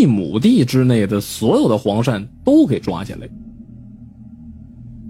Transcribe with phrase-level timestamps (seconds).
[0.00, 3.28] 一亩地之内的所有的黄鳝都给抓起来。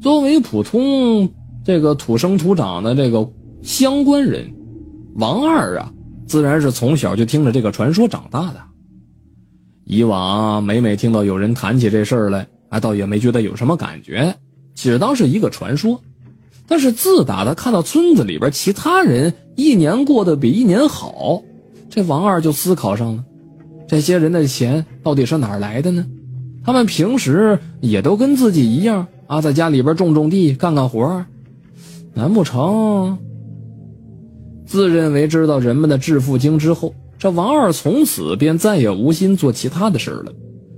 [0.01, 1.29] 作为普通
[1.65, 3.29] 这个土生土长的这个
[3.63, 4.53] 乡关人，
[5.15, 5.93] 王二啊，
[6.27, 8.61] 自然是从小就听着这个传说长大的。
[9.85, 14.35] 以往每每听到有人谈起这事儿来，啊，倒也没觉得有什么感觉，
[14.75, 16.01] 只当是一个传说。
[16.67, 21.43] 但是自打他看到村子里边其他人一年过得比一年好，
[21.89, 23.25] 这王二就思考上了：
[23.91, 26.07] 这些人的钱到底是哪来的呢？
[26.63, 31.27] 他们平时也都跟自己一样啊，在家里边种种地、干干活
[32.15, 33.19] 难不成？
[34.65, 40.33] 自认为知道人们的致富经之后，这王二从此便再也无心做其他的事了，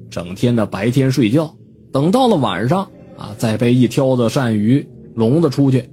[0.08, 1.54] 整天的白天睡觉，
[1.92, 4.88] 等到了晚上啊，再背一挑子鳝鱼。
[5.14, 5.84] 笼子出去，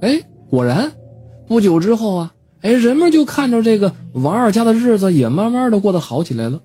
[0.00, 0.90] 哎，果然，
[1.46, 2.32] 不久之后啊，
[2.62, 6.60] 哎，人们就看着这个王二家的日子也慢慢的过得好起来了。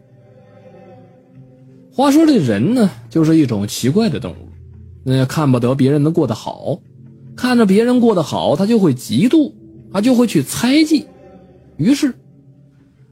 [1.92, 4.50] 话说这人呢，就是一种奇怪的动物，
[5.04, 6.78] 那看不得别人能过得好，
[7.36, 9.54] 看着别人过得好，他就会嫉妒，
[9.94, 11.06] 他就会去猜忌。
[11.78, 12.14] 于是，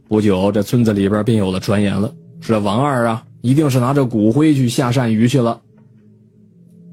[0.09, 5.61] 不久这村子里边便有了传言了，说王二啊，一定是拿着骨灰去下鳝鱼去了。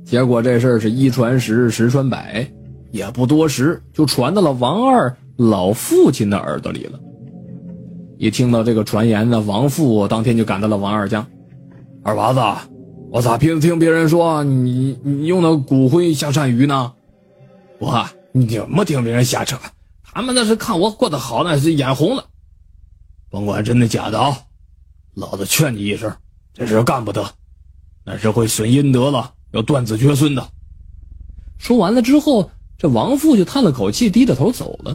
[0.04, 2.48] 结果这事儿是一传十，十传百，
[2.92, 7.00] 也不多时就传到了王二老父亲的耳朵里了。
[8.18, 11.26] 一听到这个传言呢，王父当天就赶到了王二家。
[12.02, 12.68] 二娃子，
[13.10, 16.92] 我咋平时听别人说你你用的骨灰下鳝鱼呢？
[17.78, 19.56] 我你怎么听别人瞎扯？
[20.02, 22.24] 他们那是看我过得好，那是眼红了。
[23.30, 24.36] 甭管真的假的啊，
[25.14, 26.12] 老子劝你一声，
[26.52, 27.24] 这事干不得，
[28.04, 29.32] 那是会损阴德了。
[29.52, 30.46] 要断子绝孙的。
[31.56, 34.94] 说完了之后，这王父就叹了口气，低着头走了。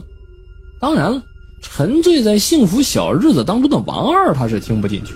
[0.78, 1.22] 当然了，
[1.62, 5.14] 沉醉在幸福小日子当中的王二，他是听不进去。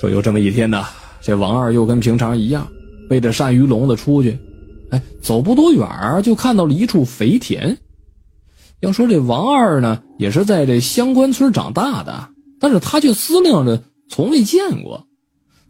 [0.00, 0.84] 说有这么一天呢，
[1.20, 2.66] 这王二又跟平常一样，
[3.08, 4.36] 背着鳝鱼笼子出去。
[4.90, 5.88] 哎，走不多远
[6.22, 7.78] 就看到了一处肥田。
[8.80, 12.28] 要说这王二呢，也是在这乡关村长大的，
[12.58, 15.06] 但是他却思量着从未见过。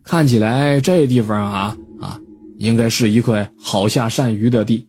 [0.03, 2.19] 看起来这地方啊啊，
[2.57, 4.89] 应该是一块好下鳝鱼的地。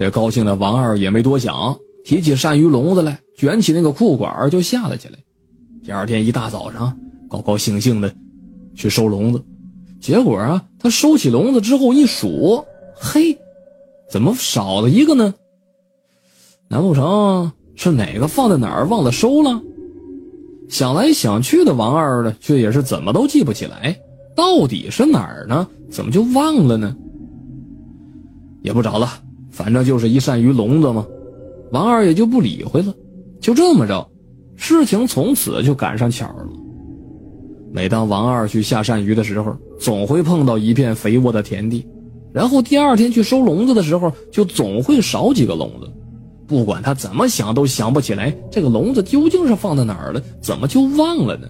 [0.00, 5.18] 这高兴的王二也没多想，提起鳝鱼笼子来，卷起那个裤管就下了起来。
[5.84, 8.10] 第二天一大早上，高高兴兴的
[8.74, 9.44] 去收笼子。
[10.00, 13.36] 结果啊，他收起笼子之后一数，嘿，
[14.10, 15.34] 怎么少了一个呢？
[16.68, 19.60] 难不成是哪个放在哪儿忘了收了？
[20.70, 24.00] 想来想去的王二呢，却也是怎么都记不起来，
[24.34, 25.68] 到底是哪儿呢？
[25.90, 26.96] 怎么就忘了呢？
[28.62, 29.06] 也不找了，
[29.50, 31.06] 反正就是一鳝鱼笼子嘛。
[31.72, 32.94] 王二也就不理会了。
[33.40, 34.06] 就这么着，
[34.56, 36.48] 事情从此就赶上巧了。
[37.72, 41.86] 每当王二去下鳝鱼的时候，总会碰到一片肥沃的田地，
[42.32, 45.88] 然后第二天去收笼子的时候，就总会少几个笼子。
[46.46, 51.48] 不管他怎么想，都想不起来这个笼子究竟是放在哪儿了，怎么就忘了呢？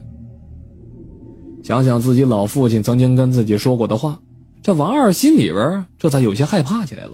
[1.63, 4.21] 想想自己老父亲曾经跟自己说过的话，
[4.63, 7.13] 这王二心里边这才有些害怕起来了。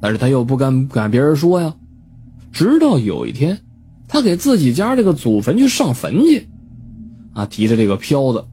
[0.00, 1.74] 但是他又不敢敢别人说呀。
[2.52, 3.58] 直到有一天，
[4.08, 6.48] 他给自己家这个祖坟去上坟去，
[7.34, 8.44] 啊，提着这个飘子。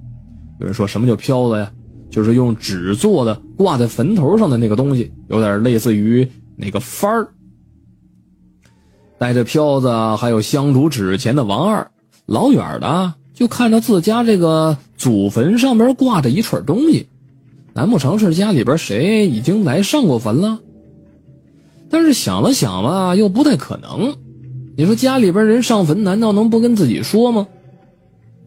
[0.60, 1.72] 有人说什么叫飘子呀？
[2.10, 7.28] 就是用纸做的，挂在坟头上的那个东西，有点类似于那个幡儿。
[9.18, 11.90] 带着飘子还有香烛纸钱的王二，
[12.26, 17.08] 老远的就看着自家这个祖坟上边挂着一串东西，
[17.74, 20.60] 难不成是家里边谁已经来上过坟了？
[21.94, 24.16] 但是想了想吧，又不太可能。
[24.76, 27.48] 你说家里边人上坟，难道能不跟自己说吗？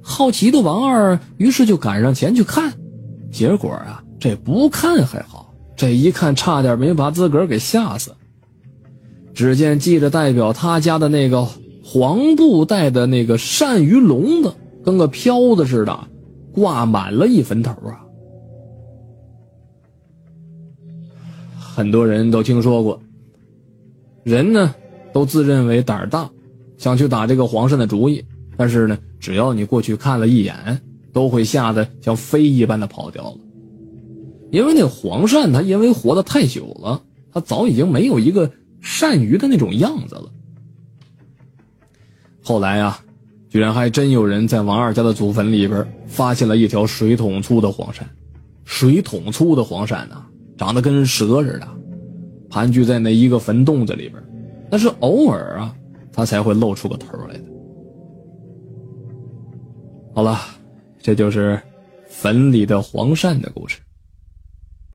[0.02, 2.72] 好奇的王二于是就赶上前去看，
[3.30, 8.12] 结果啊，这不看还好，这一看差点没把自个儿给吓死。
[9.32, 11.46] 只见系着代表他家的那个
[11.84, 14.52] 黄布袋的那个鳝鱼笼子，
[14.84, 15.96] 跟个飘子似的，
[16.52, 18.02] 挂满了一坟头啊！
[21.60, 23.00] 很多人都听说过，
[24.26, 24.74] 人呢
[25.12, 26.28] 都自认为胆儿大，
[26.76, 28.24] 想去打这个黄鳝的主意，
[28.56, 30.82] 但是呢，只要你过去看了一眼，
[31.12, 33.38] 都会吓得像飞一般的跑掉了。
[34.50, 37.00] 因为那黄鳝它因为活得太久了，
[37.32, 38.50] 它早已经没有一个。
[38.82, 40.30] 鳝鱼的那种样子了。
[42.40, 43.00] 后来啊，
[43.48, 48.02] 居然还真有人在王二家的祖坟里边发现了一条水桶粗的黄鳝，
[48.64, 50.24] 水桶粗的黄鳝呐，
[50.56, 51.66] 长得跟蛇似的，
[52.56, 54.14] 盘踞在那一个坟洞子里边，
[54.70, 55.76] 但是偶尔啊，
[56.10, 57.44] 他才会露出个头来的。
[60.14, 60.38] 好了，
[60.98, 61.60] 这就是
[62.08, 63.78] 坟里的黄鳝的故事。